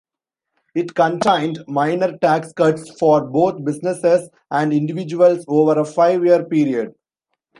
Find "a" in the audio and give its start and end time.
5.79-5.85